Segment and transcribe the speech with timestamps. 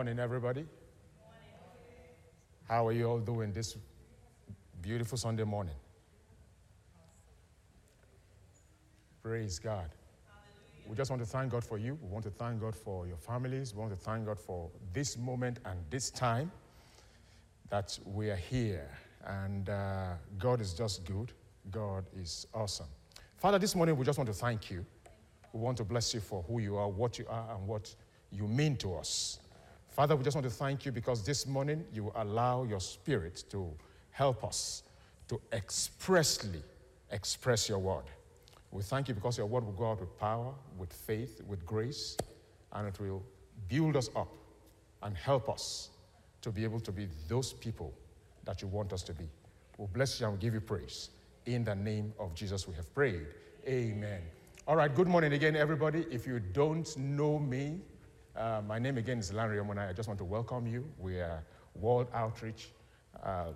[0.00, 0.64] morning, everybody.
[2.66, 3.76] How are you all doing this
[4.80, 5.74] beautiful Sunday morning?
[9.22, 9.90] Praise God.
[10.88, 11.98] We just want to thank God for you.
[12.00, 13.74] We want to thank God for your families.
[13.74, 16.50] We want to thank God for this moment and this time
[17.68, 18.88] that we are here.
[19.26, 21.32] And uh, God is just good.
[21.70, 22.88] God is awesome.
[23.36, 24.82] Father, this morning we just want to thank you.
[25.52, 27.94] We want to bless you for who you are, what you are, and what
[28.32, 29.40] you mean to us.
[29.90, 33.68] Father, we just want to thank you because this morning you allow your spirit to
[34.12, 34.84] help us
[35.28, 36.62] to expressly
[37.10, 38.04] express your word.
[38.70, 42.16] We thank you because your word will go out with power, with faith, with grace,
[42.72, 43.22] and it will
[43.68, 44.28] build us up
[45.02, 45.90] and help us
[46.42, 47.92] to be able to be those people
[48.44, 49.28] that you want us to be.
[49.76, 51.10] We'll bless you and we'll give you praise.
[51.46, 53.26] In the name of Jesus, we have prayed.
[53.66, 54.20] Amen.
[54.68, 56.06] All right, good morning again, everybody.
[56.12, 57.80] If you don't know me,
[58.40, 59.88] uh, my name again is Larry Omona.
[59.88, 60.88] I just want to welcome you.
[60.98, 62.70] We are World Outreach
[63.22, 63.48] uh,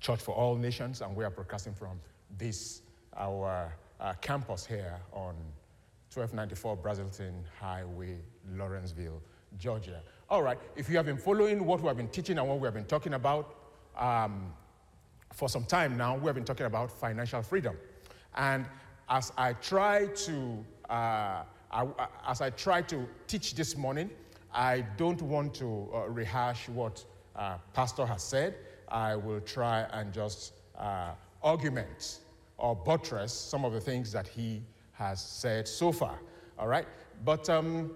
[0.00, 2.00] Church for All Nations, and we are broadcasting from
[2.36, 2.82] this,
[3.16, 5.36] our uh, campus here on
[6.12, 8.16] 1294 Braselton Highway,
[8.56, 9.22] Lawrenceville,
[9.58, 10.02] Georgia.
[10.28, 12.66] All right, if you have been following what we have been teaching and what we
[12.66, 13.54] have been talking about
[13.96, 14.52] um,
[15.32, 17.76] for some time now, we have been talking about financial freedom.
[18.34, 18.66] And
[19.08, 21.86] as I try to, uh, I,
[22.26, 24.10] as I try to teach this morning,
[24.52, 27.04] I don't want to uh, rehash what
[27.36, 28.56] uh, Pastor has said.
[28.88, 31.12] I will try and just uh,
[32.58, 36.18] or buttress some of the things that he has said so far.
[36.58, 36.86] All right?
[37.24, 37.92] But um,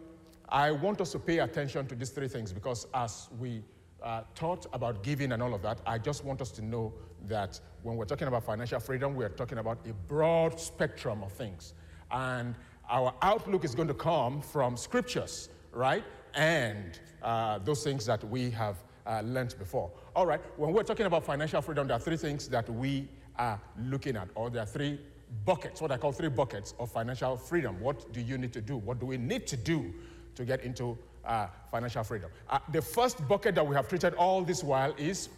[0.49, 3.63] I want us to pay attention to these three things because as we
[4.03, 6.93] uh, taught about giving and all of that, I just want us to know
[7.27, 11.33] that when we're talking about financial freedom, we are talking about a broad spectrum of
[11.33, 11.75] things.
[12.11, 12.55] And
[12.89, 16.05] our outlook is going to come from scriptures, right?
[16.34, 19.91] And uh, those things that we have uh, learned before.
[20.15, 23.09] All right, when we're talking about financial freedom, there are three things that we
[23.39, 24.99] are looking at, or there are three
[25.45, 27.81] buckets, what I call three buckets of financial freedom.
[27.81, 28.77] What do you need to do?
[28.77, 29.93] What do we need to do
[30.37, 32.31] to get into uh, financial freedom?
[32.49, 35.28] Uh, the first bucket that we have treated all this while is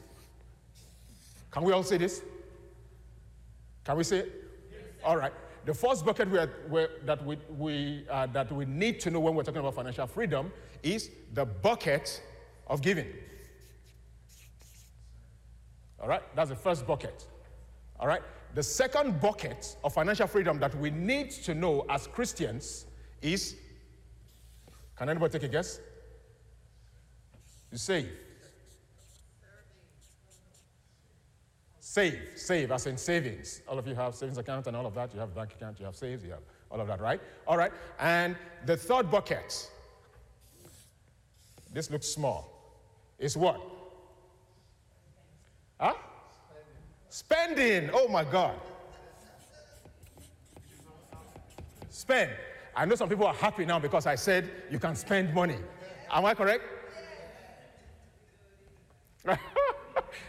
[1.51, 2.23] can we all say this?
[3.85, 4.45] Can we say it?
[4.71, 4.83] Yes.
[5.03, 5.33] All right.
[5.67, 9.19] The first bucket we are, we, that, we, we, uh, that we need to know
[9.19, 10.53] when we're talking about financial freedom
[10.85, 12.23] is the bucket
[12.69, 13.09] of giving.
[16.01, 16.23] All right?
[16.37, 17.27] That's the first bucket.
[17.99, 18.23] All right?
[18.55, 22.87] The second bucket of financial freedom that we need to know as Christians
[23.21, 23.57] is
[24.97, 25.81] can anybody take a guess?
[27.73, 28.09] You save.
[31.97, 33.63] Save, save, as in savings.
[33.67, 35.15] All of you have savings account and all of that.
[35.15, 37.19] You have bank account, you have saves, you have all of that, right?
[37.49, 37.73] All right.
[37.99, 38.37] And
[38.67, 39.71] the third bucket,
[41.73, 42.53] this looks small,
[43.19, 43.59] is what?
[45.81, 45.95] Huh?
[47.09, 47.89] Spending.
[47.95, 48.61] Oh my God.
[51.89, 52.31] Spend.
[52.77, 55.57] I know some people are happy now because I said you can spend money.
[56.11, 56.63] Am I correct?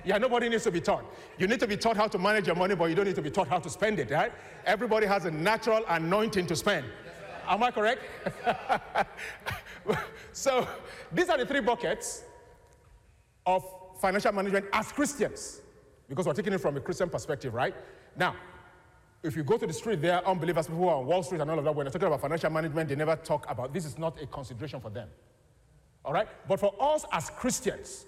[0.08, 1.04] Yeah, nobody needs to be taught.
[1.38, 3.22] You need to be taught how to manage your money, but you don't need to
[3.22, 4.32] be taught how to spend it, right?
[4.66, 6.86] Everybody has a natural anointing to spend.
[7.46, 8.02] Am I correct?
[10.32, 10.66] so,
[11.12, 12.24] these are the three buckets
[13.46, 13.66] of
[14.00, 15.62] financial management as Christians,
[16.08, 17.76] because we're taking it from a Christian perspective, right?
[18.16, 18.36] Now,
[19.24, 21.42] if you go to the street, there are unbelievers, people who are on Wall Street
[21.42, 21.76] and all of that.
[21.76, 24.80] When they're talking about financial management, they never talk about this is not a consideration
[24.80, 25.10] for them.
[26.06, 26.28] All right?
[26.48, 28.06] But for us as Christians,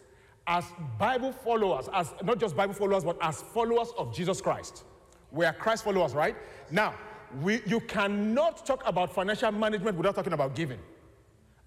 [0.49, 0.65] as
[0.97, 4.83] Bible followers, as not just Bible followers, but as followers of Jesus Christ,
[5.31, 6.35] we are Christ followers, right?
[6.71, 6.95] Now,
[7.43, 10.79] we, you cannot talk about financial management without talking about giving.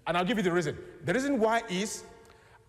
[0.05, 0.77] And I'll give you the reason.
[1.05, 2.03] The reason why is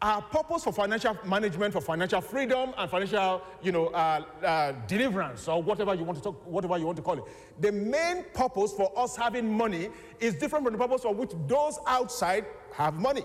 [0.00, 5.48] our purpose for financial management, for financial freedom and financial, you know, uh, uh, deliverance
[5.48, 7.24] or whatever you want to talk, whatever you want to call it.
[7.58, 9.88] The main purpose for us having money
[10.20, 13.24] is different from the purpose for which those outside have money.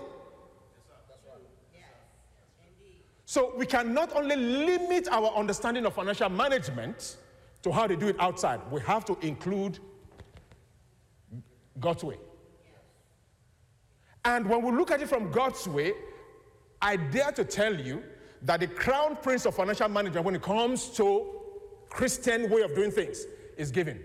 [3.30, 7.16] So we can not only limit our understanding of financial management
[7.62, 9.78] to how they do it outside, we have to include
[11.78, 12.16] God's way.
[14.24, 15.92] And when we look at it from God's way,
[16.82, 18.02] I dare to tell you
[18.42, 21.40] that the crown prince of financial management, when it comes to
[21.88, 23.26] Christian way of doing things,
[23.56, 24.00] is giving.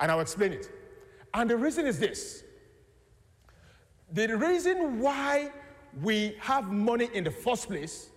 [0.00, 0.68] And I'll explain it.
[1.32, 2.42] And the reason is this
[4.10, 5.52] the reason why
[6.00, 8.10] we have money in the first place,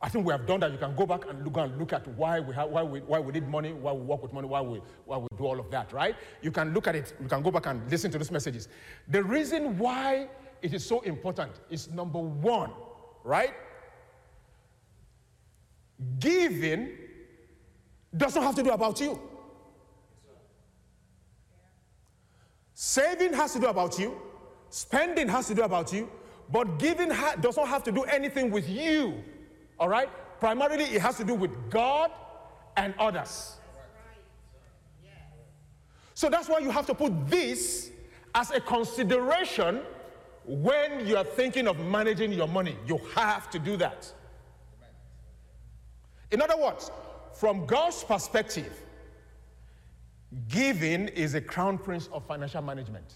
[0.00, 0.70] I think we have done that.
[0.70, 3.18] You can go back and look, and look at why we, have, why, we, why
[3.18, 5.70] we need money, why we work with money, why we, why we do all of
[5.72, 6.14] that, right?
[6.40, 8.68] You can look at it, you can go back and listen to those messages.
[9.08, 10.28] The reason why
[10.62, 12.70] it is so important is number one,
[13.24, 13.54] right?
[16.20, 16.90] Giving
[18.16, 19.20] doesn't have to do about you.
[22.72, 24.16] Saving has to do about you.
[24.70, 26.08] Spending has to do about you.
[26.50, 29.22] But giving ha- doesn't have to do anything with you.
[29.78, 30.08] All right?
[30.40, 32.10] Primarily, it has to do with God
[32.76, 33.56] and others.
[36.14, 37.90] So that's why you have to put this
[38.34, 39.82] as a consideration
[40.44, 42.76] when you are thinking of managing your money.
[42.86, 44.12] You have to do that.
[46.30, 46.90] In other words,
[47.34, 48.72] from God's perspective,
[50.48, 53.14] giving is a crown prince of financial management.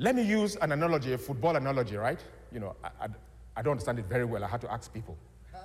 [0.00, 2.18] Let me use an analogy, a football analogy, right?
[2.50, 3.08] You know, I, I,
[3.56, 4.42] I don't understand it very well.
[4.42, 5.14] I had to ask people.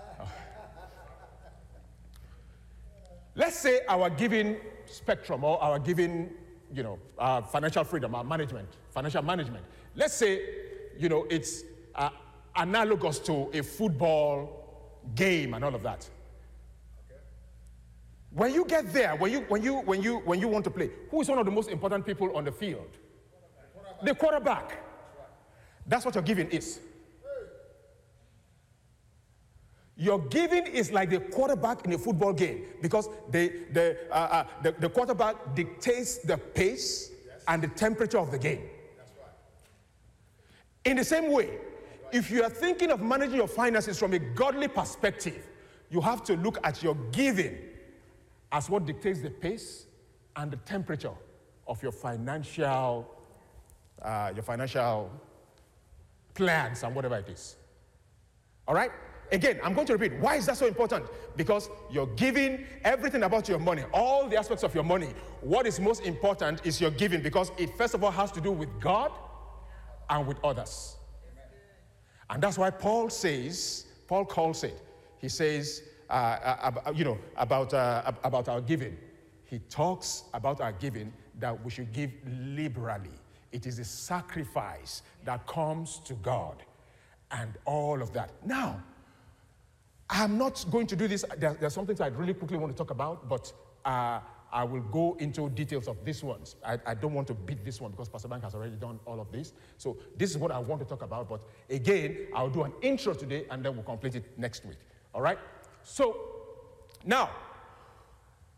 [3.36, 6.32] Let's say our giving spectrum or our giving,
[6.74, 9.64] you know, uh, financial freedom, our management, financial management.
[9.96, 10.42] Let's say,
[11.00, 11.64] you know, it's
[11.96, 12.10] uh,
[12.58, 16.10] analogous to a football game and all of that.
[18.32, 20.90] When you get there, when you, when, you, when, you, when you want to play,
[21.10, 22.98] who is one of the most important people on the field?
[24.04, 24.84] The quarterback.
[25.88, 26.80] That's what your giving is.
[29.98, 34.44] Your giving is like the quarterback in a football game because the, the, uh, uh,
[34.62, 37.44] the, the, quarterback dictates the pace yes.
[37.48, 38.60] and the temperature of the game.
[38.98, 39.32] Right.
[40.84, 41.60] In the same way, right.
[42.12, 45.48] if you are thinking of managing your finances from a godly perspective,
[45.90, 47.58] you have to look at your giving
[48.52, 49.86] as what dictates the pace
[50.36, 51.14] and the temperature
[51.68, 53.15] of your financial,
[54.02, 55.12] uh, your financial
[56.34, 57.56] plans and whatever it is.
[58.68, 58.92] All right?
[59.32, 60.20] Again, I'm going to repeat.
[60.20, 61.06] Why is that so important?
[61.36, 65.14] Because you're giving everything about your money, all the aspects of your money.
[65.42, 68.52] What is most important is your giving because it, first of all, has to do
[68.52, 69.12] with God
[70.10, 70.96] and with others.
[72.30, 74.80] And that's why Paul says, Paul calls it,
[75.18, 76.14] he says, uh,
[76.86, 78.96] uh, you know, about, uh, about our giving.
[79.46, 83.10] He talks about our giving that we should give liberally.
[83.56, 86.62] It is a sacrifice that comes to God
[87.31, 88.31] and all of that.
[88.46, 88.84] Now,
[90.10, 91.24] I'm not going to do this.
[91.38, 93.54] There, there's some things I really quickly want to talk about, but
[93.86, 94.19] uh,
[94.52, 96.57] I will go into details of these ones.
[96.66, 99.22] I, I, don't want to beat this one because Pastor Bank has already done all
[99.22, 99.54] of this.
[99.78, 101.30] So this is what I want to talk about.
[101.30, 104.80] But again, I'll do an intro today and then we'll complete it next week.
[105.13, 105.40] All right?
[105.81, 106.18] So
[107.06, 107.30] now,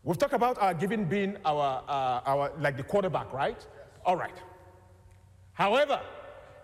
[0.02, 3.64] we've talked about our giving being our, uh, our like the quarterback, right?
[4.04, 4.34] All right.
[5.58, 6.00] However,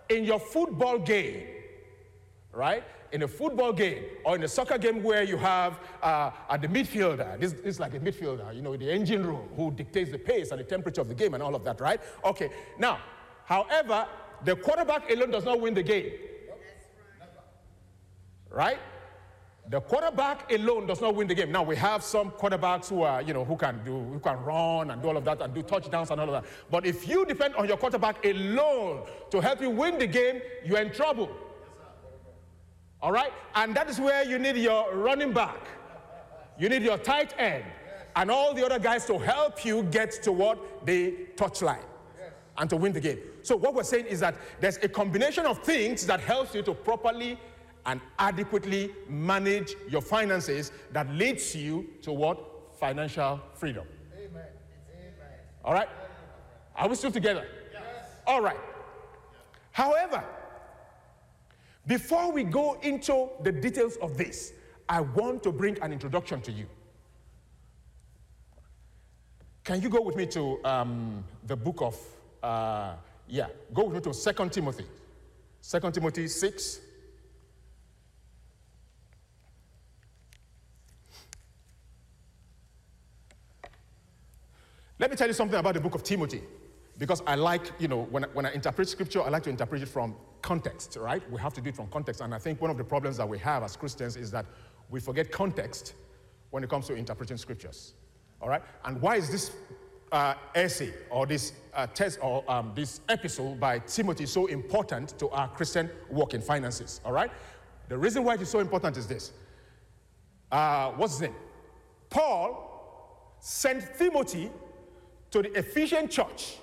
[0.08, 1.42] in your football game,
[2.52, 2.84] right?
[3.10, 6.66] in a football game or in a soccer game where you have uh, at the
[6.66, 10.18] midfielder, this, this is like a midfielder, you know, the engine room who dictates the
[10.18, 12.00] pace and the temperature of the game and all of that, right?
[12.24, 12.98] Okay, now,
[13.44, 14.08] however,
[14.44, 16.10] the quarterback alone does not win the game.
[18.50, 18.78] Right?
[19.70, 21.50] The quarterback alone does not win the game.
[21.50, 24.90] Now we have some quarterbacks who are, you know, who can do, who can run
[24.90, 26.50] and do all of that and do touchdowns and all of that.
[26.70, 30.80] But if you depend on your quarterback alone to help you win the game, you're
[30.80, 31.30] in trouble.
[33.00, 33.32] All right?
[33.54, 35.60] And that is where you need your running back,
[36.58, 37.64] you need your tight end,
[38.16, 41.84] and all the other guys to help you get toward the touchline
[42.58, 43.18] and to win the game.
[43.42, 46.74] So, what we're saying is that there's a combination of things that helps you to
[46.74, 47.38] properly
[47.86, 52.38] and adequately manage your finances that leads you to what?
[52.78, 53.86] Financial freedom.
[54.16, 54.42] Amen.
[55.64, 55.88] All right?
[56.76, 57.46] Are we still together?
[57.72, 57.82] Yes.
[58.26, 58.58] All right.
[59.70, 60.24] However,
[61.86, 64.52] before we go into the details of this,
[64.88, 66.66] I want to bring an introduction to you.
[69.62, 71.98] Can you go with me to um, the book of,
[72.42, 72.94] uh,
[73.28, 74.84] yeah, go with me to 2 Timothy.
[75.62, 76.80] 2 Timothy 6.
[85.04, 86.40] Let me tell you something about the book of Timothy
[86.96, 89.88] because I like, you know, when, when I interpret scripture, I like to interpret it
[89.88, 91.22] from context, right?
[91.30, 92.22] We have to do it from context.
[92.22, 94.46] And I think one of the problems that we have as Christians is that
[94.88, 95.92] we forget context
[96.52, 97.92] when it comes to interpreting scriptures,
[98.40, 98.62] all right?
[98.86, 99.50] And why is this
[100.10, 105.28] uh, essay or this uh, test or um, this episode by Timothy so important to
[105.28, 107.30] our Christian walk in finances, all right?
[107.90, 109.32] The reason why it is so important is this.
[110.50, 111.34] Uh, what's his name?
[112.08, 114.50] Paul sent Timothy
[115.34, 116.58] to the Ephesian church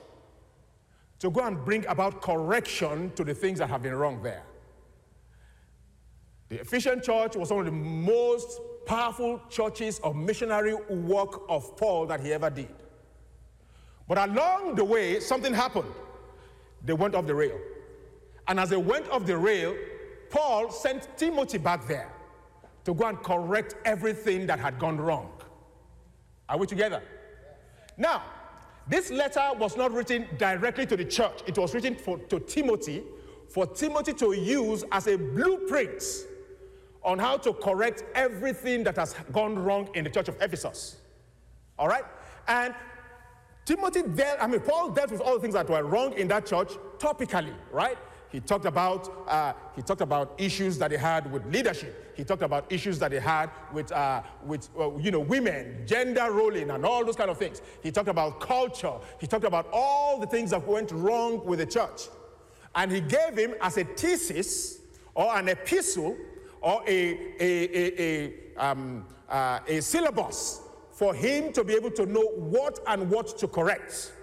[1.19, 4.43] to go and bring about correction to the things that have been wrong there.
[6.47, 12.05] The Ephesian church was one of the most powerful churches of missionary work of Paul
[12.05, 12.73] that he ever did.
[14.07, 15.91] But along the way, something happened.
[16.85, 17.59] They went off the rail.
[18.47, 19.75] And as they went off the rail,
[20.29, 22.09] Paul sent Timothy back there
[22.85, 25.29] to go and correct everything that had gone wrong.
[26.47, 27.03] Are we together?
[27.97, 28.23] Now,
[28.87, 33.03] this letter was not written directly to the church, it was written for, to Timothy
[33.51, 36.03] for Timothy to use as a blueprint
[37.03, 40.97] on how to correct everything that has gone wrong in the church of Ephesus.
[41.77, 42.05] All right?
[42.47, 42.73] And
[43.65, 46.45] Timothy dealt, I mean, Paul dealt with all the things that were wrong in that
[46.45, 47.97] church topically, right?
[48.31, 52.13] He talked about uh, he talked about issues that he had with leadership.
[52.15, 56.31] He talked about issues that he had with uh, with uh, you know women, gender
[56.31, 57.61] rolling, and all those kind of things.
[57.83, 58.93] He talked about culture.
[59.19, 62.03] He talked about all the things that went wrong with the church,
[62.73, 64.79] and he gave him as a thesis
[65.13, 66.15] or an epistle
[66.61, 70.61] or a a a, a, um, uh, a syllabus
[70.91, 74.13] for him to be able to know what and what to correct.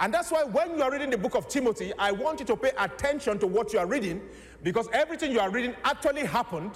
[0.00, 2.56] And that's why when you are reading the book of Timothy, I want you to
[2.56, 4.22] pay attention to what you are reading
[4.62, 6.72] because everything you are reading actually happened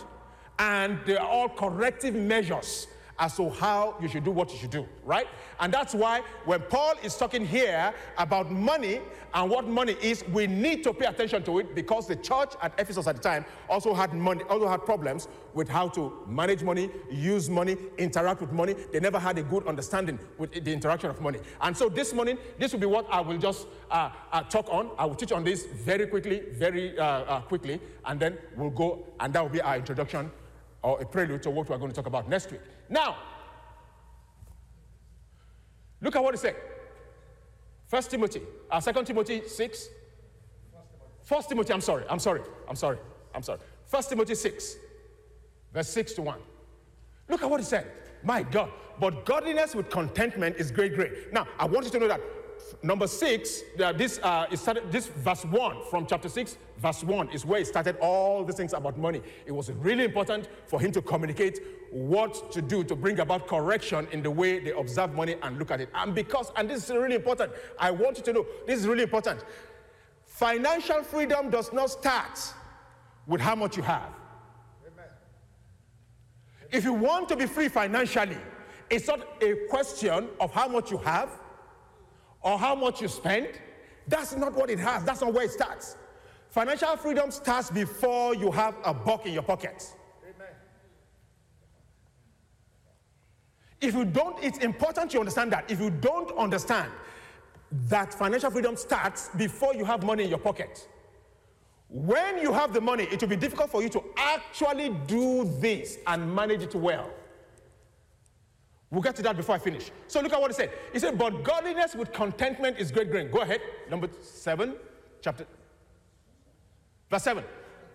[0.58, 2.88] and they are all corrective measures
[3.18, 5.26] as to how you should do what you should do, right?
[5.60, 9.00] And that's why when Paul is talking here about money
[9.34, 12.72] and what money is, we need to pay attention to it because the church at
[12.78, 16.90] Ephesus at the time also had money, also had problems with how to manage money,
[17.10, 18.74] use money, interact with money.
[18.92, 21.38] They never had a good understanding with the interaction of money.
[21.60, 24.90] And so this morning, this will be what I will just uh, uh, talk on.
[24.98, 29.04] I will teach on this very quickly, very uh, uh quickly, and then we'll go,
[29.20, 30.30] and that will be our introduction
[30.82, 32.60] or a prelude to what we're going to talk about next week.
[32.88, 33.16] Now,
[36.00, 36.56] look at what it said.
[37.86, 39.88] First Timothy, uh, Second Timothy 6.
[41.22, 42.98] First Timothy, I'm sorry, I'm sorry, I'm sorry,
[43.34, 43.60] I'm sorry.
[43.86, 44.76] First Timothy 6,
[45.72, 46.38] verse 6 to 1.
[47.28, 47.86] Look at what he said.
[48.24, 51.32] My God, but godliness with contentment is great, great.
[51.32, 52.20] Now, I want you to know that
[52.82, 57.44] number six, uh, this, uh, started, this verse one from chapter six, verse one is
[57.44, 59.22] where he started all the things about money.
[59.46, 61.60] It was really important for him to communicate
[61.90, 65.70] what to do to bring about correction in the way they observe money and look
[65.70, 65.88] at it.
[65.94, 69.02] And because, and this is really important, I want you to know this is really
[69.02, 69.44] important.
[70.26, 72.38] Financial freedom does not start
[73.26, 74.10] with how much you have.
[74.86, 75.10] Amen.
[76.70, 78.38] If you want to be free financially,
[78.90, 81.30] it's not a question of how much you have
[82.42, 83.48] or how much you spend.
[84.08, 85.04] That's not what it has.
[85.04, 85.96] That's not where it starts.
[86.48, 89.94] Financial freedom starts before you have a buck in your pocket.
[93.80, 95.70] If you don't, it's important you understand that.
[95.70, 96.92] If you don't understand
[97.88, 100.86] that financial freedom starts before you have money in your pocket,
[101.88, 105.98] when you have the money, it will be difficult for you to actually do this
[106.06, 107.10] and manage it well.
[108.92, 109.90] We'll get to that before I finish.
[110.06, 110.70] So look at what he said.
[110.92, 113.30] He said, But godliness with contentment is great gain.
[113.30, 113.62] Go ahead.
[113.90, 114.74] Number seven,
[115.22, 115.46] chapter.
[117.10, 117.42] Verse seven.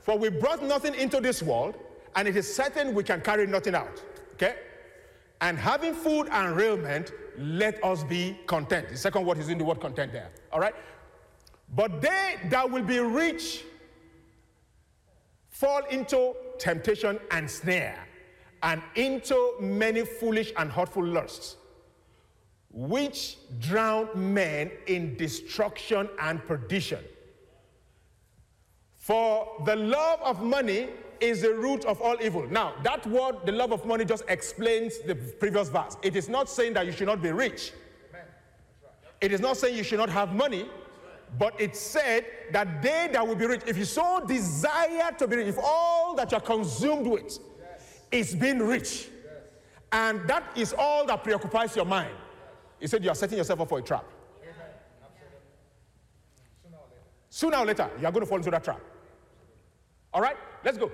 [0.01, 1.75] For we brought nothing into this world,
[2.15, 4.01] and it is certain we can carry nothing out.
[4.33, 4.55] Okay?
[5.39, 8.89] And having food and raiment, let us be content.
[8.89, 10.31] The second word is in the word content there.
[10.51, 10.73] All right?
[11.75, 13.63] But they that will be rich
[15.49, 18.06] fall into temptation and snare
[18.63, 21.55] and into many foolish and hurtful lusts,
[22.71, 27.03] which drown men in destruction and perdition.
[28.97, 32.45] For the love of money is the root of all evil.
[32.47, 35.97] Now, that word, the love of money, just explains the previous verse.
[36.03, 37.73] It is not saying that you should not be rich.
[39.21, 40.69] It is not saying you should not have money,
[41.39, 45.37] but it said that they that will be rich, if you so desire to be
[45.37, 47.39] rich, if all that you're consumed with
[48.11, 49.09] is being rich.
[49.91, 52.15] And that is all that preoccupies your mind.
[52.79, 54.05] He said you are setting yourself up for a trap.
[57.29, 58.81] Sooner or later, you are going to fall into that trap.
[60.13, 60.91] All right, let's go.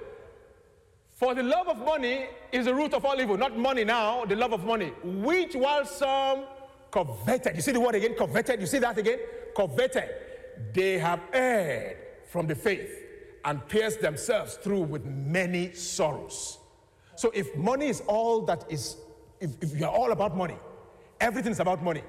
[1.12, 3.38] For the love of money is the root of all evil.
[3.38, 4.92] Not money now, the love of money.
[5.04, 6.46] Which while some
[6.92, 9.20] coveted, you see the word again, coveted, you see that again?
[9.56, 10.10] Coveted.
[10.74, 12.92] They have erred from the faith
[13.46, 16.58] and pierced themselves through with many sorrows.
[17.16, 18.98] So if money is all that is,
[19.40, 20.56] if, if you're all about money,
[21.20, 22.04] everything is about money,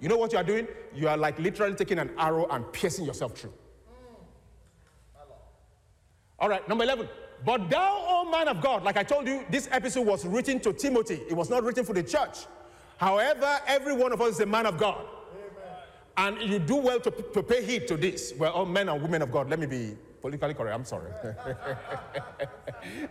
[0.00, 0.66] you know what you are doing?
[0.94, 3.52] You are like literally taking an arrow and piercing yourself through.
[6.38, 7.06] All right, number 11.
[7.44, 10.72] But thou, O man of God, like I told you, this episode was written to
[10.72, 11.20] Timothy.
[11.28, 12.46] It was not written for the church.
[12.96, 15.06] However, every one of us is a man of God.
[16.18, 16.38] Amen.
[16.40, 18.34] And you do well to, to pay heed to this.
[18.38, 19.48] We're all men and women of God.
[19.48, 20.74] Let me be politically correct.
[20.74, 21.10] I'm sorry.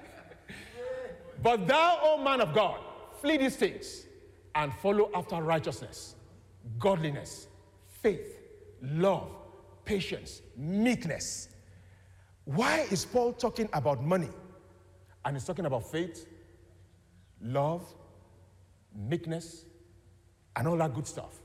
[1.41, 2.79] But thou, O man of God,
[3.21, 4.05] flee these things
[4.55, 6.15] and follow after righteousness,
[6.77, 7.47] godliness,
[8.01, 8.37] faith,
[8.81, 9.29] love,
[9.85, 11.49] patience, meekness.
[12.45, 14.29] Why is Paul talking about money?
[15.25, 16.25] And he's talking about faith,
[17.41, 17.83] love,
[18.95, 19.65] meekness,
[20.55, 21.39] and all that good stuff.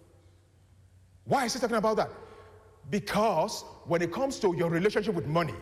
[1.24, 2.10] Why is he talking about that?
[2.90, 5.54] Because when it comes to your relationship with money,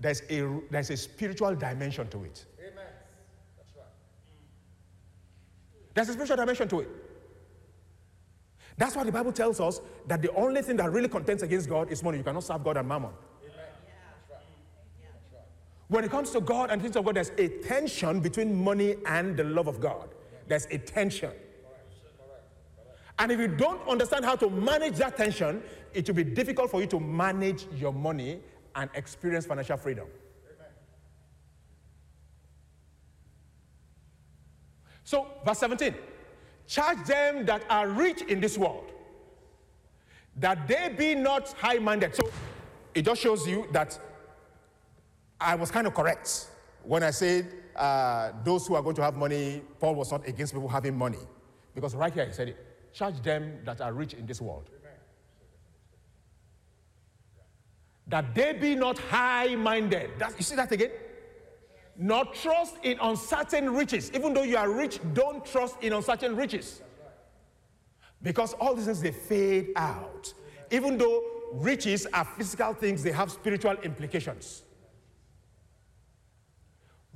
[0.00, 2.46] there's a, there's a spiritual dimension to it.
[2.58, 2.86] Amen.
[3.56, 3.84] That's right.
[5.94, 6.88] There's a spiritual dimension to it.
[8.76, 11.92] That's why the Bible tells us that the only thing that really contends against God
[11.92, 12.18] is money.
[12.18, 13.10] You cannot serve God and mammon.
[15.88, 19.36] When it comes to God and things of God, there's a tension between money and
[19.36, 20.08] the love of God.
[20.46, 21.32] There's a tension.
[23.18, 26.80] And if you don't understand how to manage that tension, it will be difficult for
[26.80, 28.40] you to manage your money
[28.76, 30.06] and experience financial freedom.
[35.10, 35.92] So, verse 17
[36.68, 38.92] charge them that are rich in this world,
[40.36, 42.14] that they be not high minded.
[42.14, 42.30] So,
[42.94, 43.98] it just shows you that
[45.40, 46.46] I was kind of correct
[46.84, 50.52] when I said uh, those who are going to have money, Paul was not against
[50.54, 51.24] people having money.
[51.74, 54.70] Because right here he said it charge them that are rich in this world.
[58.06, 60.10] That they be not high minded.
[60.38, 60.90] You see that again?
[61.96, 64.10] Not trust in uncertain riches.
[64.14, 66.82] Even though you are rich, don't trust in uncertain riches.
[68.22, 70.32] Because all these things they fade out.
[70.70, 74.62] Even though riches are physical things, they have spiritual implications.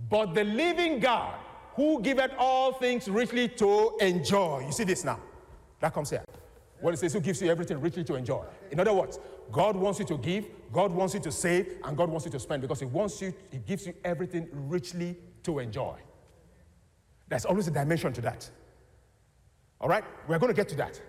[0.08, 1.38] But the living God,
[1.74, 4.64] who giveth all things richly to enjoy.
[4.66, 5.18] You see this now?
[5.80, 6.24] That comes here.
[6.84, 8.44] When it says who gives you everything richly to enjoy.
[8.70, 9.18] In other words,
[9.50, 12.38] God wants you to give, God wants you to save, and God wants you to
[12.38, 15.96] spend because He wants you, He gives you everything richly to enjoy.
[17.26, 18.50] There's always a dimension to that.
[19.80, 20.04] All right?
[20.28, 21.00] We're going to get to that.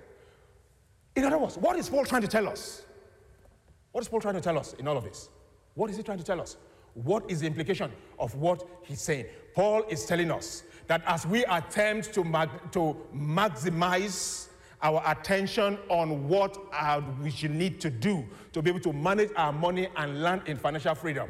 [1.13, 2.85] In other words, what is Paul trying to tell us?
[3.91, 5.27] What is Paul trying to tell us in all of this?
[5.73, 6.55] What is he trying to tell us?
[6.93, 9.25] What is the implication of what he's saying?
[9.53, 14.47] Paul is telling us that as we attempt to, mag- to maximize
[14.85, 19.31] our attention on what uh, we should need to do to be able to manage
[19.35, 21.27] our money and land in financial freedom.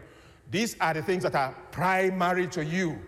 [0.52, 3.00] These are the things that are primary to you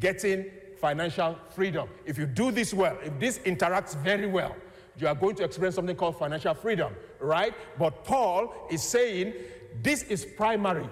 [0.00, 0.46] getting
[0.80, 1.88] financial freedom.
[2.04, 4.56] If you do this well, if this interacts very well,
[4.98, 7.54] you are going to experience something called financial freedom, right?
[7.78, 9.34] But Paul is saying
[9.82, 10.88] this is primary.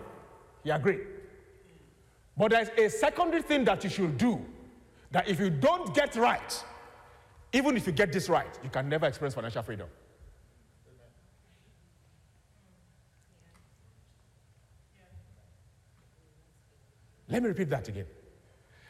[0.63, 1.01] He agreed.
[2.37, 4.41] But there's a secondary thing that you should do
[5.11, 6.65] that if you don't get right,
[7.53, 9.89] even if you get this right, you can never experience financial freedom.
[17.29, 18.07] Let me repeat that again.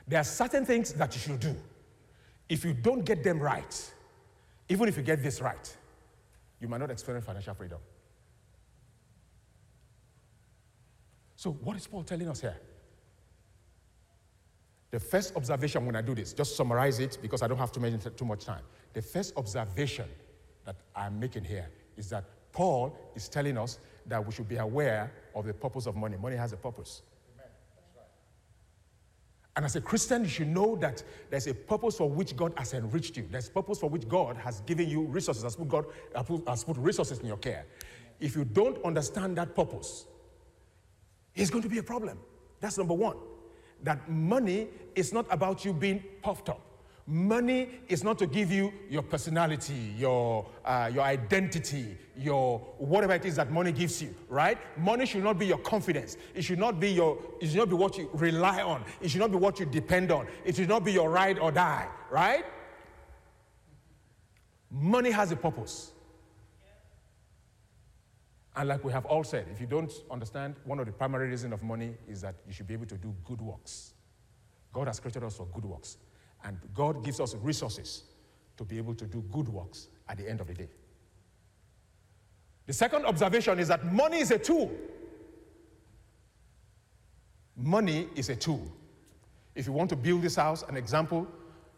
[0.08, 1.54] There are certain things that you should do.
[2.48, 3.92] If you don't get them right,
[4.68, 5.76] even if you get this right,
[6.58, 7.78] you might not experience financial freedom.
[11.36, 12.56] So, what is Paul telling us here?
[14.90, 17.80] The first observation when I do this, just summarize it because I don't have to
[17.80, 18.62] mention too much time.
[18.92, 20.06] The first observation
[20.64, 25.12] that I'm making here is that Paul is telling us that we should be aware
[25.34, 26.16] of the purpose of money.
[26.16, 27.02] Money has a purpose.
[27.38, 27.46] Right.
[29.54, 32.74] And as a Christian, you should know that there's a purpose for which God has
[32.74, 33.28] enriched you.
[33.30, 35.84] There's a purpose for which God has given you resources, has put, God,
[36.48, 37.64] has put resources in your care.
[38.18, 40.06] If you don't understand that purpose,
[41.36, 42.18] it's going to be a problem.
[42.58, 43.16] That's number one
[43.82, 46.60] that money is not about you being puffed up.
[47.06, 53.24] Money is not to give you your personality, your, uh, your identity, your whatever it
[53.24, 54.58] is that money gives you, right?
[54.78, 56.16] Money should not be your confidence.
[56.34, 58.84] It should not be your, it should not be what you rely on.
[59.00, 60.28] It should not be what you depend on.
[60.44, 62.44] It should not be your ride or die, right?
[64.70, 65.90] Money has a purpose.
[68.56, 71.54] And like we have all said, if you don't understand, one of the primary reasons
[71.54, 73.94] of money is that you should be able to do good works.
[74.72, 75.98] God has created us for good works.
[76.44, 78.04] And God gives us resources
[78.56, 80.68] to be able to do good works at the end of the day.
[82.66, 84.70] The second observation is that money is a tool.
[87.56, 88.70] Money is a tool.
[89.54, 91.26] If you want to build this house, an example,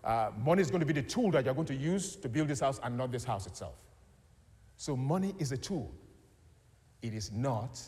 [0.05, 2.49] uh, money is going to be the tool that you're going to use to build
[2.49, 3.75] this house and not this house itself.
[4.77, 5.93] So, money is a tool
[7.03, 7.81] it is not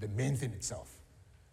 [0.00, 0.98] the main thing itself.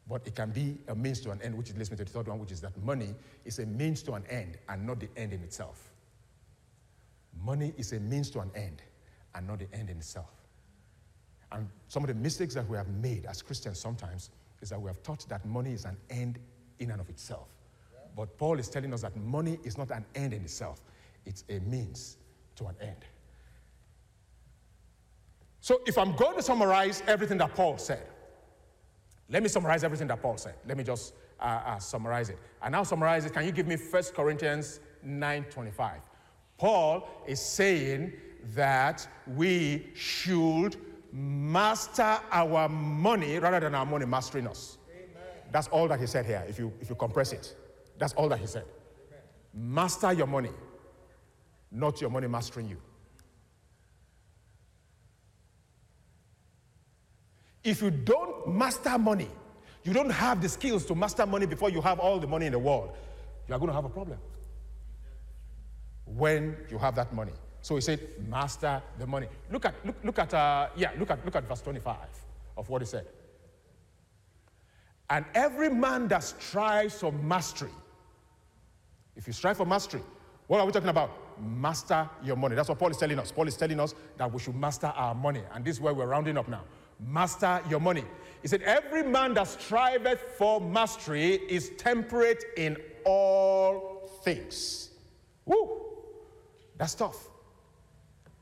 [0.08, 2.28] But it can be a means to an end, which leads me to the third
[2.28, 3.14] one, which is that money
[3.46, 5.92] is a means to an end and not the end in itself.
[7.44, 8.82] Money is a means to an end
[9.36, 10.32] and not the end in itself.
[11.52, 14.30] And some of the mistakes that we have made as Christians sometimes
[14.62, 16.40] is that we have thought that money is an end
[16.80, 17.48] in and of itself.
[18.16, 20.82] But Paul is telling us that money is not an end in itself,
[21.26, 22.18] it's a means
[22.56, 23.06] to an end.
[25.62, 28.08] So, if I'm going to summarize everything that Paul said,
[29.30, 30.56] let me summarize everything that Paul said.
[30.66, 32.40] Let me just uh, uh, summarize it.
[32.62, 33.34] And now summarize it.
[33.34, 35.92] Can you give me 1 Corinthians 9:25?
[36.58, 38.14] Paul is saying
[38.56, 40.76] that we should
[41.12, 44.78] master our money rather than our money mastering us.
[44.92, 45.08] Amen.
[45.52, 47.56] That's all that he said here, if you, if you compress it.
[47.98, 48.66] That's all that he said.
[49.10, 49.74] Amen.
[49.74, 50.52] Master your money,
[51.72, 52.78] not your money mastering you.
[57.64, 59.30] If you don't master money,
[59.84, 62.52] you don't have the skills to master money before you have all the money in
[62.52, 62.92] the world,
[63.48, 64.20] you are going to have a problem
[66.06, 67.34] when you have that money.
[67.62, 69.28] So he said, master the money.
[69.52, 71.96] Look at, look, look at, uh, yeah, look at, look at verse 25
[72.58, 73.06] of what he said.
[75.10, 77.72] And every man that strives for mastery,
[79.16, 80.04] if you strive for mastery,
[80.48, 81.12] what are we talking about?
[81.42, 82.56] Master your money.
[82.56, 83.32] That's what Paul is telling us.
[83.32, 85.42] Paul is telling us that we should master our money.
[85.54, 86.64] And this is where we're rounding up now.
[87.00, 88.04] Master your money.
[88.42, 94.90] He said, Every man that striveth for mastery is temperate in all things.
[95.46, 95.82] Woo!
[96.78, 97.30] That's tough.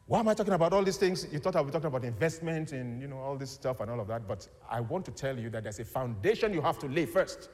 [0.06, 1.28] Why am I talking about all these things?
[1.32, 3.92] You thought I would be talking about investment and you know all this stuff and
[3.92, 6.80] all of that, but I want to tell you that there's a foundation you have
[6.80, 7.50] to lay first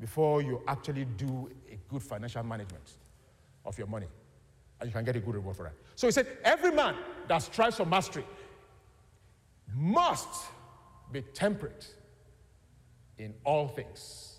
[0.00, 2.92] before you actually do a good financial management
[3.64, 4.06] of your money.
[4.80, 5.72] And you can get a good reward for that.
[5.96, 6.94] So he said, every man
[7.28, 8.24] that strives for mastery
[9.74, 10.28] must
[11.12, 11.94] be temperate
[13.18, 14.38] in all things.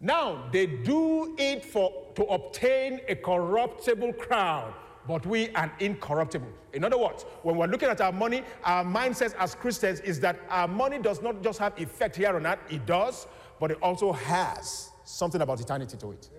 [0.00, 4.74] Now they do it for to obtain a corruptible crown
[5.06, 6.48] but we are incorruptible.
[6.72, 10.40] In other words, when we're looking at our money, our mindset as Christians is that
[10.48, 13.26] our money does not just have effect here on earth, it does,
[13.60, 16.30] but it also has something about eternity to it.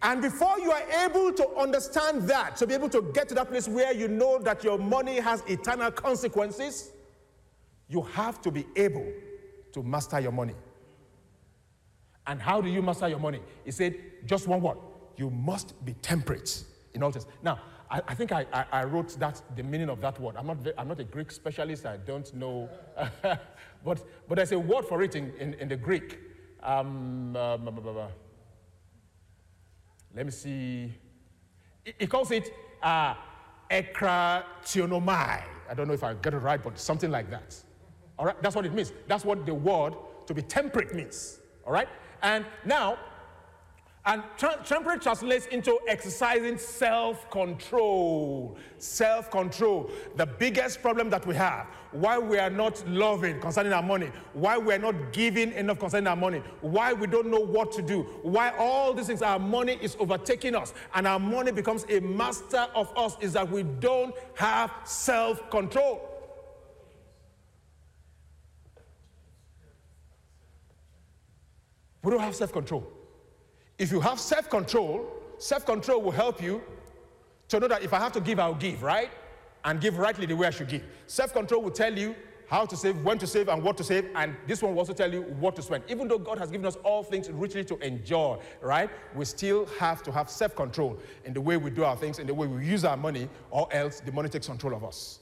[0.00, 3.48] And before you are able to understand that, to be able to get to that
[3.48, 6.92] place where you know that your money has eternal consequences,
[7.88, 9.06] you have to be able
[9.72, 10.54] to master your money.
[12.26, 13.40] And how do you master your money?
[13.64, 14.76] He said, just one word
[15.16, 16.62] you must be temperate
[16.94, 17.26] in all things.
[17.42, 17.58] Now,
[17.90, 20.36] I, I think I, I, I, wrote that the meaning of that word.
[20.36, 21.86] I'm not, I'm not a Greek specialist.
[21.86, 22.68] I don't know,
[23.84, 26.18] but but there's a word for it in, in, in the Greek.
[26.62, 27.56] Um, uh,
[30.14, 30.92] let me see.
[31.98, 33.14] He calls it uh,
[33.70, 35.42] ekrationomai.
[35.70, 37.54] I don't know if I get it right, but something like that.
[38.18, 38.92] All right, that's what it means.
[39.06, 39.94] That's what the word
[40.26, 41.40] to be temperate means.
[41.66, 41.88] All right,
[42.22, 42.98] and now
[44.08, 44.22] and
[44.64, 48.56] temperate translates into exercising self control.
[48.78, 49.90] Self control.
[50.16, 54.56] The biggest problem that we have, why we are not loving concerning our money, why
[54.56, 58.04] we are not giving enough concerning our money, why we don't know what to do,
[58.22, 62.66] why all these things, our money is overtaking us and our money becomes a master
[62.74, 66.00] of us, is that we don't have self control.
[72.02, 72.97] We don't have self control.
[73.78, 75.06] If you have self control,
[75.38, 76.62] self control will help you
[77.48, 79.10] to know that if I have to give, I'll give, right?
[79.64, 80.82] And give rightly the way I should give.
[81.06, 82.14] Self control will tell you
[82.48, 84.08] how to save, when to save, and what to save.
[84.14, 85.84] And this one will also tell you what to spend.
[85.88, 88.88] Even though God has given us all things richly to enjoy, right?
[89.14, 92.26] We still have to have self control in the way we do our things, in
[92.26, 95.20] the way we use our money, or else the money takes control of us.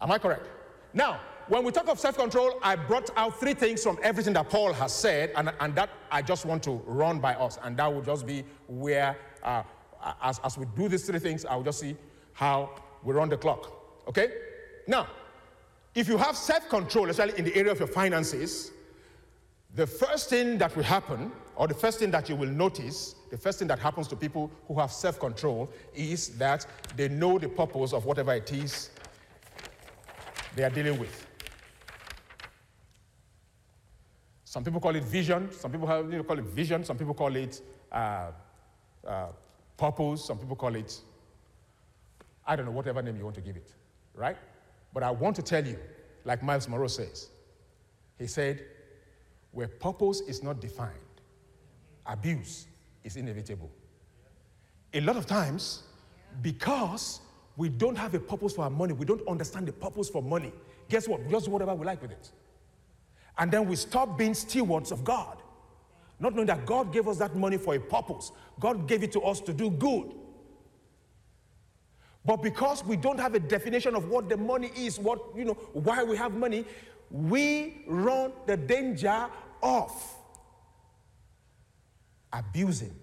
[0.00, 0.46] Am I correct?
[0.92, 4.48] Now, when we talk of self control, I brought out three things from everything that
[4.48, 7.58] Paul has said, and, and that I just want to run by us.
[7.62, 9.62] And that will just be where, uh,
[10.22, 11.96] as, as we do these three things, I will just see
[12.32, 12.70] how
[13.02, 13.72] we run the clock.
[14.08, 14.28] Okay?
[14.86, 15.06] Now,
[15.94, 18.72] if you have self control, especially in the area of your finances,
[19.74, 23.38] the first thing that will happen, or the first thing that you will notice, the
[23.38, 27.48] first thing that happens to people who have self control is that they know the
[27.48, 28.90] purpose of whatever it is
[30.56, 31.26] they are dealing with.
[34.54, 35.50] Some people call it vision.
[35.50, 36.84] Some people have, you know, call it vision.
[36.84, 38.30] Some people call it uh,
[39.04, 39.26] uh,
[39.76, 40.26] purpose.
[40.26, 40.96] Some people call it,
[42.46, 43.72] I don't know, whatever name you want to give it,
[44.14, 44.36] right?
[44.92, 45.76] But I want to tell you,
[46.24, 47.30] like Miles Munroe says,
[48.16, 48.64] he said,
[49.50, 51.16] where purpose is not defined,
[52.06, 52.68] abuse
[53.02, 53.72] is inevitable.
[54.92, 55.82] A lot of times,
[56.42, 57.18] because
[57.56, 60.52] we don't have a purpose for our money, we don't understand the purpose for money,
[60.88, 61.24] guess what?
[61.24, 62.30] We just do whatever we like with it.
[63.38, 65.38] And then we stop being stewards of God.
[66.20, 69.20] Not knowing that God gave us that money for a purpose, God gave it to
[69.22, 70.12] us to do good.
[72.24, 75.54] But because we don't have a definition of what the money is, what, you know,
[75.72, 76.64] why we have money,
[77.10, 79.26] we run the danger
[79.62, 79.92] of
[82.32, 82.94] abusing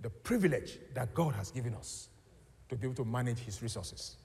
[0.00, 2.08] the privilege that God has given us.
[2.68, 4.16] to be able to manage his resources.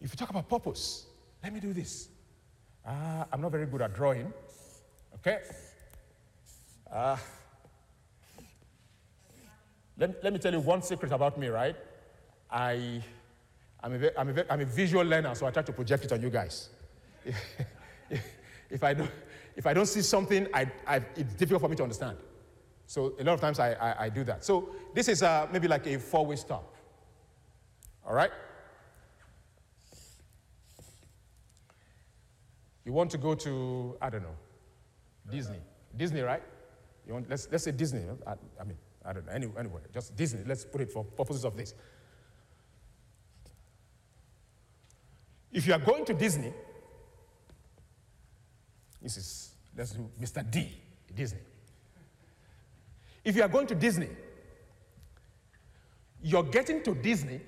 [0.00, 1.06] If you talk about purpose,
[1.42, 2.08] let me do this.
[2.86, 4.32] Uh, I'm not very good at drawing.
[5.16, 5.38] Okay?
[6.92, 7.16] Uh,
[9.98, 11.74] let, let me tell you one secret about me, right?
[12.50, 13.02] I,
[13.82, 16.22] I'm a, I'm, a, I'm a visual learner, so I try to project it on
[16.22, 16.68] you guys.
[18.70, 19.10] if, I don't,
[19.56, 22.18] if I don't see something, I, I, it's difficult for me to understand.
[22.86, 24.44] So a lot of times I, I, I do that.
[24.44, 26.76] So this is uh, maybe like a four-way stop.
[28.06, 28.30] All right?
[32.86, 34.36] You want to go to, I don't know,
[35.28, 35.58] Disney.
[35.96, 36.42] Disney, right?
[37.04, 38.04] You want, let's, let's say Disney.
[38.24, 40.42] I, I mean, I don't know, any, anyway, just Disney.
[40.46, 41.74] Let's put it for purposes of this.
[45.52, 46.52] If you are going to Disney,
[49.02, 50.48] this is, let's do Mr.
[50.48, 50.70] D,
[51.12, 51.40] Disney.
[53.24, 54.10] If you are going to Disney,
[56.22, 57.40] you're getting to Disney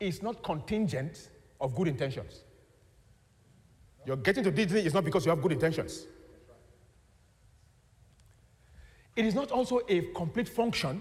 [0.00, 1.28] is not contingent
[1.60, 2.42] of good intentions.
[4.06, 6.06] You're getting to Disney is not because you have good intentions.
[9.16, 11.00] It is not also a complete function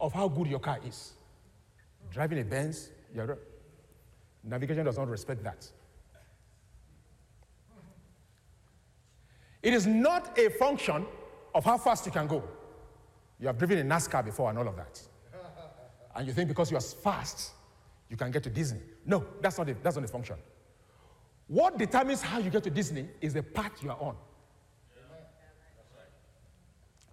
[0.00, 1.12] of how good your car is.
[2.10, 2.90] Driving a Benz,
[4.42, 5.68] navigation does not respect that.
[9.62, 11.04] It is not a function
[11.54, 12.42] of how fast you can go.
[13.38, 15.00] You have driven a NASCAR before and all of that.
[16.16, 17.52] And you think because you're fast,
[18.08, 18.80] you can get to Disney.
[19.04, 20.36] No, that's not, the, that's not the function.
[21.50, 24.14] What determines how you get to Disney is the path you are on.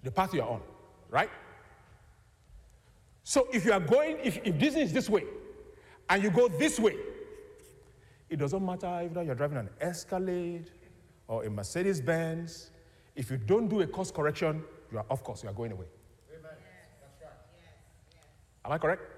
[0.03, 0.61] The path you are on,
[1.09, 1.31] right?
[3.23, 5.23] So if you are going, if, if Disney is this way,
[6.07, 6.95] and you go this way,
[8.29, 10.69] it doesn't matter if you're driving an Escalade
[11.27, 12.69] or a Mercedes Benz.
[13.15, 15.87] If you don't do a course correction, you are, of course, you are going away.
[16.29, 16.51] Amen.
[17.01, 18.65] That's right.
[18.65, 19.16] Am I correct?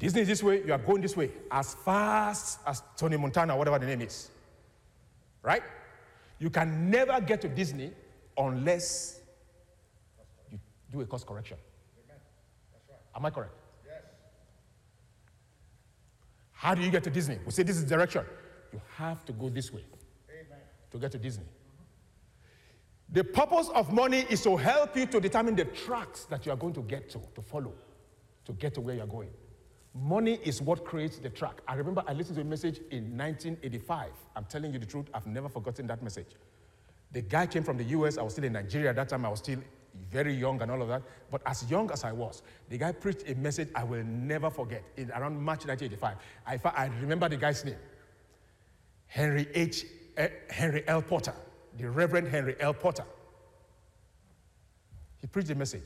[0.00, 3.78] Disney is this way, you are going this way as fast as Tony Montana, whatever
[3.78, 4.30] the name is.
[5.42, 5.62] Right?
[6.38, 7.92] You can never get to Disney
[8.36, 9.20] unless
[10.50, 10.58] you
[10.90, 11.58] do a course correction.
[12.08, 12.18] Right.
[13.14, 13.52] Am I correct?
[13.86, 14.02] Yes.
[16.52, 17.38] How do you get to Disney?
[17.44, 18.24] We say this is direction.
[18.72, 19.84] You have to go this way
[20.30, 20.60] Amen.
[20.92, 21.44] to get to Disney.
[21.44, 23.14] Mm-hmm.
[23.16, 26.56] The purpose of money is to help you to determine the tracks that you are
[26.56, 27.74] going to get to, to follow,
[28.46, 29.28] to get to where you're going.
[29.94, 31.60] Money is what creates the track.
[31.66, 34.10] I remember I listened to a message in 1985.
[34.36, 36.36] I'm telling you the truth, I've never forgotten that message.
[37.12, 38.16] The guy came from the US.
[38.16, 39.24] I was still in Nigeria at that time.
[39.24, 39.58] I was still
[40.08, 41.02] very young and all of that.
[41.28, 44.84] But as young as I was, the guy preached a message I will never forget
[44.96, 46.16] in around March 1985.
[46.46, 47.76] I, I remember the guy's name
[49.08, 49.86] Henry H.
[50.16, 51.02] Eh, Henry L.
[51.02, 51.34] Porter,
[51.78, 52.74] the Reverend Henry L.
[52.74, 53.04] Porter.
[55.20, 55.84] He preached a message.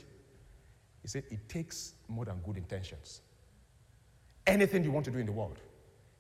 [1.01, 3.23] He said, It takes more than good intentions
[4.47, 5.59] anything you want to do in the world,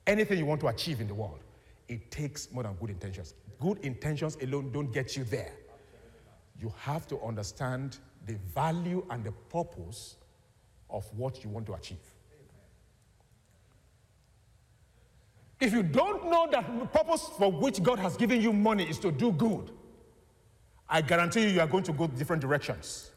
[0.06, 1.40] anything you want to achieve in the world,
[1.88, 3.34] it takes more than good intentions.
[3.60, 5.52] Good intentions alone don't get you there.
[6.58, 10.16] You have to understand the value and the purpose
[10.88, 11.98] of what you want to achieve.
[15.60, 18.98] If you don't know that the purpose for which God has given you money is
[19.00, 19.70] to do good,
[20.88, 23.10] I guarantee you, you are going to go different directions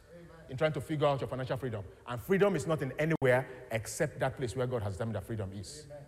[0.49, 1.83] in trying to figure out your financial freedom.
[2.07, 5.51] And freedom is not in anywhere except that place where God has determined that freedom
[5.53, 5.85] is.
[5.85, 6.03] Amen.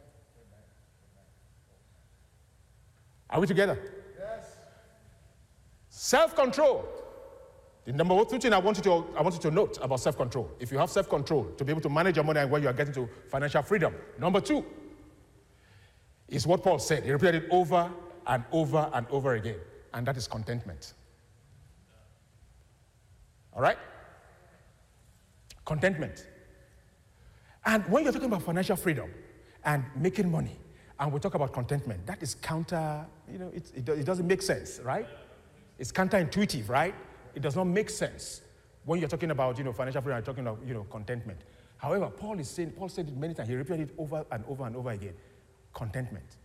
[3.29, 3.77] Are we together?
[4.17, 4.55] Yes.
[5.89, 6.87] Self control.
[7.85, 10.17] The number one thing I want, you to, I want you to note about self
[10.17, 10.51] control.
[10.59, 12.67] If you have self control to be able to manage your money and where you
[12.67, 13.93] are getting to financial freedom.
[14.17, 14.65] Number two
[16.27, 17.03] is what Paul said.
[17.03, 17.89] He repeated it over
[18.27, 19.57] and over and over again,
[19.93, 20.93] and that is contentment.
[23.53, 23.77] All right?
[25.69, 26.25] Contentment.
[27.63, 29.13] And when you're talking about financial freedom
[29.63, 30.57] and making money,
[30.99, 34.41] and we talk about contentment, that is counter, you know, it, it, it doesn't make
[34.41, 35.05] sense, right?
[35.77, 36.95] It's counterintuitive, right?
[37.35, 38.41] It does not make sense
[38.85, 41.41] when you're talking about, you know, financial freedom, you're talking about, you know, contentment.
[41.77, 44.65] However, Paul is saying, Paul said it many times, he repeated it over and over
[44.65, 45.13] and over again.
[45.75, 46.37] Contentment.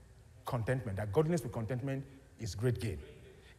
[0.44, 0.98] Contentment.
[0.98, 2.04] That godliness with contentment
[2.38, 2.98] is great gain.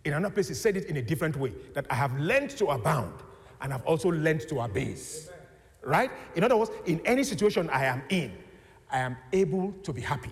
[0.04, 2.67] In another place, he said it in a different way that I have learned to
[2.67, 3.15] abound
[3.62, 5.32] and I've also learned to abase.
[5.86, 6.12] Right?
[6.36, 8.34] In other words, in any situation I am in,
[8.91, 10.32] I am able to be happy.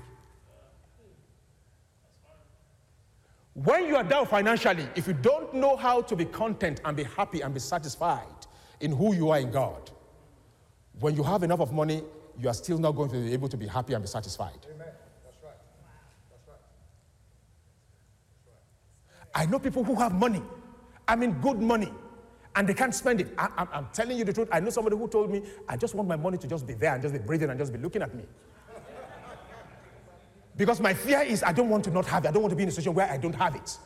[3.54, 7.04] When you are down financially, if you don't know how to be content and be
[7.04, 8.48] happy and be satisfied
[8.80, 9.92] in who you are in God,
[11.00, 12.04] when you have enough of money,
[12.40, 14.58] you are still not going to be able to be happy and be satisfied.
[14.74, 14.88] Amen.
[15.24, 15.54] That's right.
[16.32, 16.58] That's right.
[18.48, 18.58] That's
[19.36, 19.44] right.
[19.44, 20.42] I know people who have money,
[21.08, 21.94] I mean good money,
[22.56, 23.34] and they can't spend it.
[23.38, 24.48] I, am telling you the truth.
[24.52, 26.94] I know somebody who told me, I just want my money to just be there
[26.94, 28.24] and just be breathing and just be looking at me.
[30.56, 32.28] because my fear is I don't want to not have it.
[32.28, 33.78] I don't want to be in a situation where I don't have it.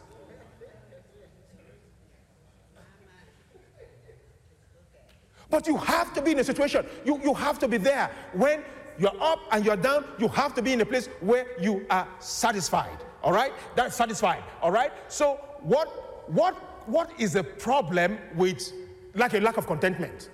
[5.50, 8.12] But you have to be in a situation, you, you have to be there.
[8.34, 8.64] When
[9.00, 12.06] you're up and you're down, you have to be in a place where you are
[12.20, 12.98] satisfied.
[13.24, 13.54] All right?
[13.76, 14.44] That's satisfied.
[14.62, 14.92] All right?
[15.08, 18.72] So, what, what what is the problem with
[19.14, 20.30] like a lack of contentment?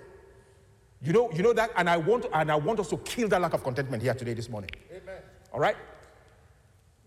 [1.01, 3.41] You know, you know that, and I want and I want us to kill that
[3.41, 4.69] lack of contentment here today, this morning.
[4.89, 5.21] Amen.
[5.51, 5.75] All right?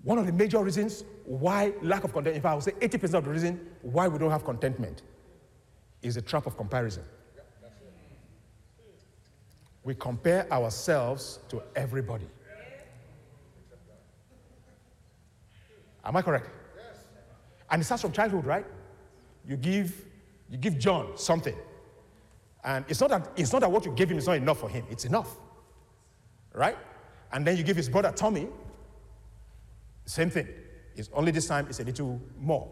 [0.02, 3.24] One of the major reasons why lack of contentment, if I would say 80% of
[3.24, 5.02] the reason why we don't have contentment
[6.02, 7.02] is a trap of comparison.
[9.82, 12.26] We compare ourselves to everybody.
[16.04, 16.48] Am I correct?
[16.76, 17.04] Yes.
[17.70, 18.66] And it starts from childhood, right?
[19.46, 20.06] You give,
[20.50, 21.54] you give John something.
[22.64, 24.68] And it's not, that, it's not that what you gave him is not enough for
[24.68, 25.36] him, it's enough.
[26.52, 26.76] Right?
[27.32, 28.48] And then you give his brother Tommy,
[30.04, 30.48] same thing.
[30.94, 32.70] It's only this time it's a little more.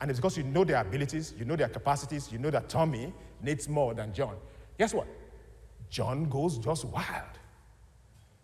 [0.00, 3.12] And it's because you know their abilities, you know their capacities, you know that Tommy
[3.42, 4.36] needs more than John.
[4.78, 5.06] Guess what?
[5.88, 7.38] John goes just wild.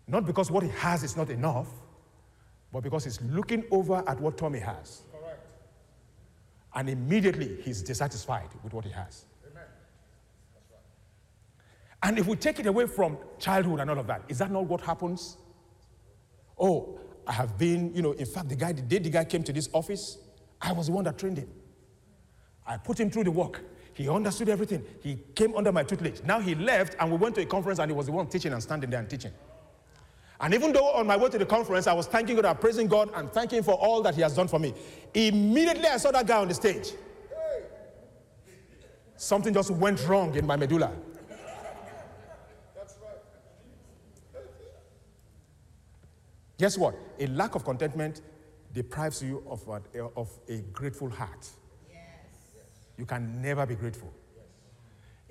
[0.07, 1.69] Not because what he has is not enough,
[2.71, 5.03] but because he's looking over at what Tommy has
[6.75, 9.25] and immediately he's dissatisfied with what he has.
[12.01, 14.65] And if we take it away from childhood and all of that, is that not
[14.65, 15.37] what happens?
[16.59, 19.43] Oh, I have been, you know, in fact, the guy, the day the guy came
[19.43, 20.17] to this office,
[20.61, 21.49] I was the one that trained him.
[22.67, 23.61] I put him through the work.
[23.93, 24.83] He understood everything.
[25.01, 26.23] He came under my tutelage.
[26.23, 28.51] Now he left and we went to a conference and he was the one teaching
[28.51, 29.31] and standing there and teaching.
[30.43, 32.87] And even though on my way to the conference, I was thanking God, and praising
[32.87, 34.73] God, and thanking Him for all that He has done for me,
[35.13, 36.91] immediately I saw that guy on the stage.
[39.15, 40.91] Something just went wrong in my medulla.
[42.75, 44.43] That's right.
[46.57, 46.95] Guess what?
[47.21, 48.19] A lack of contentment
[48.73, 51.47] deprives you of a, of a grateful heart.
[51.89, 51.99] Yes.
[52.97, 54.13] You can never be grateful.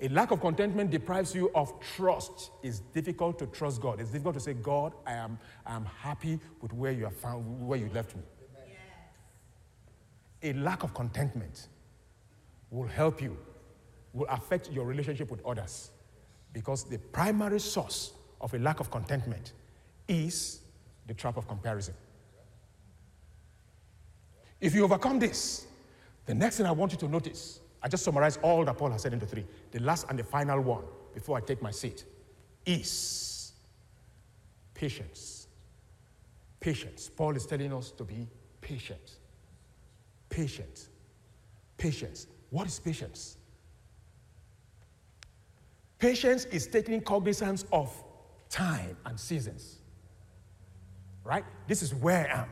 [0.03, 2.51] A lack of contentment deprives you of trust.
[2.61, 4.01] It's difficult to trust God.
[4.01, 7.65] It's difficult to say, God, I am, I am happy with where you have found,
[7.65, 8.21] where you left me.
[8.67, 8.77] Yes.
[10.43, 11.69] A lack of contentment
[12.69, 13.37] will help you,
[14.11, 15.91] will affect your relationship with others.
[16.51, 18.11] Because the primary source
[18.41, 19.53] of a lack of contentment
[20.09, 20.59] is
[21.07, 21.93] the trap of comparison.
[24.59, 25.65] If you overcome this,
[26.25, 29.01] the next thing I want you to notice I just summarize all that Paul has
[29.01, 29.45] said into three.
[29.71, 32.05] The last and the final one, before I take my seat,
[32.65, 33.51] is
[34.73, 35.47] patience.
[36.61, 37.09] Patience.
[37.13, 38.27] Paul is telling us to be
[38.61, 39.17] patient.
[40.29, 40.87] Patient.
[41.77, 42.27] Patience.
[42.51, 43.37] What is patience?
[45.99, 47.93] Patience is taking cognizance of
[48.49, 49.79] time and seasons.
[51.25, 51.43] Right?
[51.67, 52.49] This is where I am.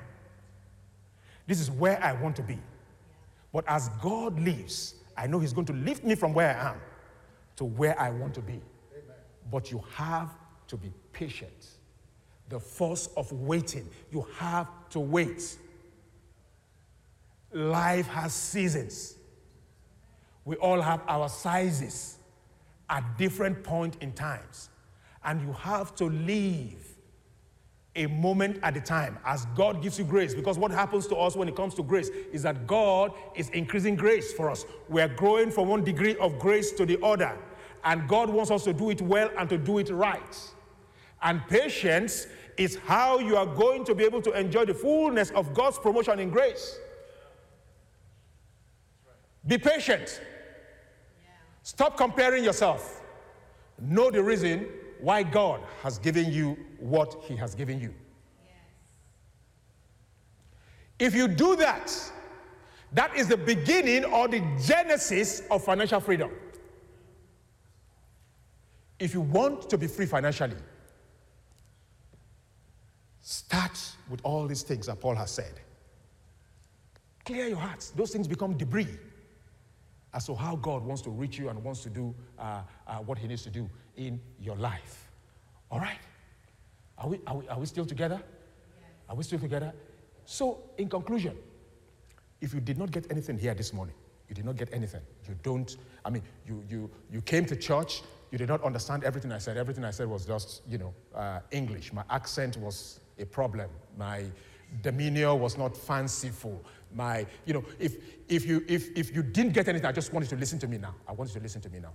[1.48, 2.58] This is where I want to be.
[3.54, 6.82] But as God lives, I know He's going to lift me from where I am
[7.58, 8.54] to where I want to be.
[8.54, 9.16] Amen.
[9.52, 10.32] But you have
[10.68, 11.68] to be patient.
[12.50, 15.58] The force of waiting, you have to wait.
[17.54, 19.16] Life has seasons.
[20.44, 22.18] We all have our sizes
[22.90, 24.72] at different point in times.
[25.24, 26.91] And you have to leave
[27.96, 30.34] a moment at a time as God gives you grace.
[30.34, 33.96] Because what happens to us when it comes to grace is that God is increasing
[33.96, 34.66] grace for us.
[34.88, 37.38] We are growing from one degree of grace to the other.
[37.84, 40.52] And God wants us to do it well and to do it right.
[41.22, 42.28] And patience
[42.58, 46.20] is how you are going to be able to enjoy the fullness of God's promotion
[46.20, 46.80] in grace.
[49.46, 50.22] Be patient.
[51.64, 53.02] Stop comparing yourself.
[53.80, 54.68] Know the reason
[55.02, 57.94] why God has given you what He has given you.
[61.00, 61.92] If you do that,
[62.94, 66.30] that is the beginning or the genesis of financial freedom.
[69.00, 70.58] If you want to be free financially,
[73.22, 73.80] start
[74.10, 75.60] with all these things that Paul has said.
[77.26, 77.90] Clear your hearts.
[77.92, 79.00] Those things become debris
[80.14, 83.18] as to how God wants to reach you and wants to do uh, uh, what
[83.18, 83.68] He needs to do
[83.98, 85.10] in your life.
[85.70, 86.00] All right?
[86.98, 88.22] Are we, are we, are we still together?
[89.10, 89.74] Are we still together?
[90.26, 91.36] So, in conclusion,
[92.40, 93.96] if you did not get anything here this morning,
[94.30, 95.02] you did not get anything.
[95.28, 95.76] You don't,
[96.06, 99.58] I mean, you, you, you came to church, you did not understand everything I said.
[99.58, 101.92] Everything I said was just, you know, uh, English.
[101.92, 103.70] My accent was a problem.
[103.98, 104.24] My,
[104.82, 106.64] demeanor was not fanciful.
[106.94, 110.26] My, you know, if, if, you, if, if you didn't get anything, I just want
[110.26, 110.96] you to listen to me now.
[111.08, 111.94] I want you to listen to me now.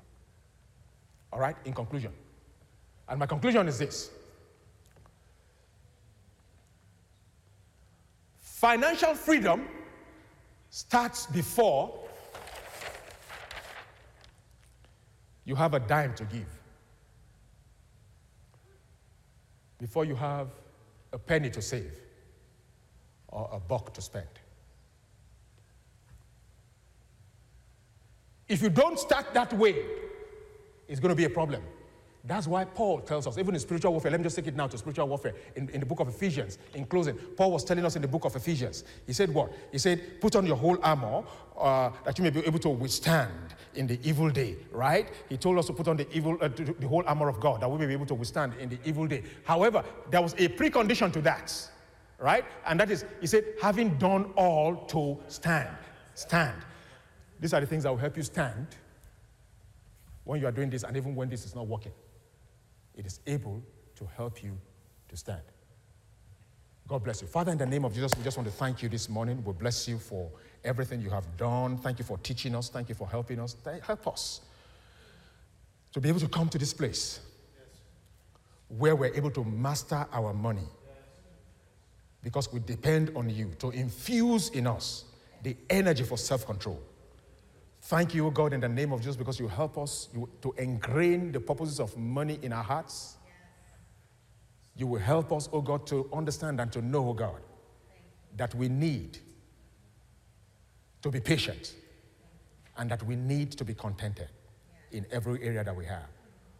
[1.33, 2.13] All right, in conclusion.
[3.09, 4.11] And my conclusion is this
[8.41, 9.67] financial freedom
[10.71, 11.93] starts before
[15.45, 16.49] you have a dime to give,
[19.79, 20.49] before you have
[21.13, 22.01] a penny to save
[23.29, 24.27] or a buck to spend.
[28.49, 29.85] If you don't start that way,
[30.89, 31.63] it's going to be a problem.
[32.27, 34.67] That's why Paul tells us, even in spiritual warfare, let me just take it now
[34.67, 35.35] to spiritual warfare.
[35.55, 38.25] In, in the book of Ephesians, in closing, Paul was telling us in the book
[38.25, 39.53] of Ephesians, he said, What?
[39.71, 41.23] He said, Put on your whole armor
[41.57, 45.09] uh, that you may be able to withstand in the evil day, right?
[45.29, 47.71] He told us to put on the, evil, uh, the whole armor of God that
[47.71, 49.23] we may be able to withstand in the evil day.
[49.45, 51.55] However, there was a precondition to that,
[52.19, 52.45] right?
[52.67, 55.77] And that is, he said, having done all to stand.
[56.17, 56.57] Stand.
[57.39, 58.67] These are the things that will help you stand
[60.27, 61.93] when you are doing this and even when this is not working
[62.97, 63.63] it is able
[63.95, 64.59] to help you
[65.09, 65.43] to stand.
[66.89, 67.29] God bless you.
[67.29, 69.43] Father, in the name of Jesus, we just want to thank you this morning.
[69.45, 70.31] We bless you for
[70.65, 71.79] everything you have done.
[71.79, 72.69] Thank you for teaching us.
[72.69, 73.57] Thank you for helping us.
[73.83, 74.41] Help us
[75.93, 77.21] to be able to come to this place
[78.69, 80.67] where we're able to master our money
[82.23, 85.05] because we depend on you to infuse in us
[85.43, 86.81] the energy for self control.
[87.87, 90.09] Thank you, God, in the name of Jesus, because you help us
[90.43, 93.17] to ingrain the purposes of money in our hearts.
[94.75, 97.41] You will help us, oh God, to understand and to know, oh God,
[98.37, 99.19] that we need
[101.01, 101.77] to be patient
[102.77, 104.31] and that we need to be contented
[104.91, 106.09] in every area that we have.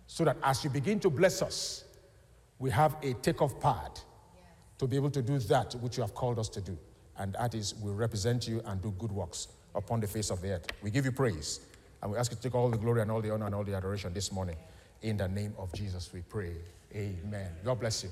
[0.07, 1.87] So that as you begin to bless us,
[2.61, 3.99] we have a takeoff pad
[4.79, 6.79] to be able to do that which you have called us to do.
[7.19, 10.53] And that is, we represent you and do good works upon the face of the
[10.53, 10.67] earth.
[10.83, 11.61] We give you praise
[12.03, 13.65] and we ask you to take all the glory and all the honor and all
[13.65, 14.57] the adoration this morning.
[15.03, 16.53] In the name of Jesus, we pray.
[16.95, 17.51] Amen.
[17.65, 18.11] God bless you.